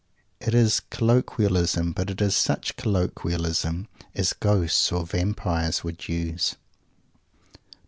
It 0.39 0.55
is 0.55 0.79
colloquialism; 0.89 1.91
but 1.91 2.09
it 2.09 2.21
is 2.23 2.35
such 2.35 2.75
colloquialism 2.75 3.87
as 4.15 4.33
ghosts 4.33 4.91
or 4.91 5.05
vampires 5.05 5.83
would 5.83 6.09
use. 6.09 6.55